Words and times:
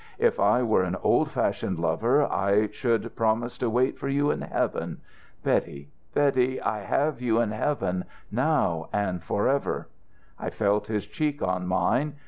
If 0.17 0.39
I 0.39 0.63
were 0.63 0.81
an 0.83 0.95
old 1.03 1.29
fashioned 1.29 1.77
lover 1.77 2.23
I 2.25 2.69
should 2.71 3.15
promise 3.15 3.55
to 3.59 3.69
wait 3.69 3.99
for 3.99 4.09
you 4.09 4.31
in 4.31 4.41
heaven.... 4.41 4.99
Betty, 5.43 5.91
Betty, 6.15 6.59
I 6.59 6.79
have 6.79 7.21
you 7.21 7.39
in 7.39 7.51
heaven 7.51 8.05
now 8.31 8.89
and 8.91 9.23
forever!'... 9.23 9.89
I 10.39 10.49
felt 10.49 10.87
his 10.87 11.05
cheek 11.05 11.43
on 11.43 11.67
mine. 11.67 12.15